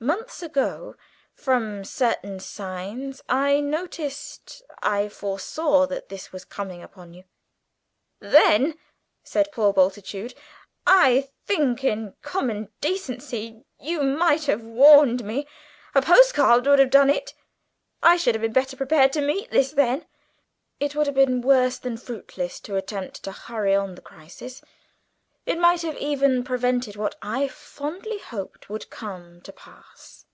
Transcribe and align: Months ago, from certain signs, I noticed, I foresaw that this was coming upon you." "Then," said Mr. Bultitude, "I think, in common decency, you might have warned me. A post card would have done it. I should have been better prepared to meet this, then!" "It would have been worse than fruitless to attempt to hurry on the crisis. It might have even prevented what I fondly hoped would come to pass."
Months 0.00 0.44
ago, 0.44 0.94
from 1.34 1.82
certain 1.84 2.38
signs, 2.38 3.20
I 3.28 3.58
noticed, 3.58 4.62
I 4.80 5.08
foresaw 5.08 5.86
that 5.88 6.08
this 6.08 6.30
was 6.30 6.44
coming 6.44 6.84
upon 6.84 7.14
you." 7.14 7.24
"Then," 8.20 8.78
said 9.24 9.50
Mr. 9.50 9.74
Bultitude, 9.74 10.34
"I 10.86 11.28
think, 11.46 11.82
in 11.82 12.14
common 12.22 12.70
decency, 12.80 13.64
you 13.80 14.00
might 14.04 14.44
have 14.44 14.62
warned 14.62 15.24
me. 15.24 15.48
A 15.96 16.00
post 16.02 16.32
card 16.32 16.68
would 16.68 16.78
have 16.78 16.90
done 16.90 17.10
it. 17.10 17.34
I 18.00 18.16
should 18.16 18.36
have 18.36 18.42
been 18.42 18.52
better 18.52 18.76
prepared 18.76 19.12
to 19.14 19.20
meet 19.20 19.50
this, 19.50 19.72
then!" 19.72 20.06
"It 20.78 20.94
would 20.94 21.06
have 21.08 21.16
been 21.16 21.40
worse 21.40 21.76
than 21.76 21.96
fruitless 21.96 22.60
to 22.60 22.76
attempt 22.76 23.24
to 23.24 23.32
hurry 23.32 23.74
on 23.74 23.96
the 23.96 24.00
crisis. 24.00 24.62
It 25.46 25.58
might 25.58 25.80
have 25.80 25.96
even 25.96 26.44
prevented 26.44 26.94
what 26.94 27.14
I 27.22 27.48
fondly 27.48 28.18
hoped 28.18 28.68
would 28.68 28.90
come 28.90 29.40
to 29.40 29.50
pass." 29.52 30.26